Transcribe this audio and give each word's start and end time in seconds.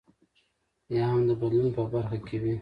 یا 0.95 1.03
هم 1.11 1.21
د 1.29 1.31
بدلون 1.41 1.69
په 1.75 1.81
برخه 1.93 2.17
کې 2.27 2.37
وي. 2.43 2.55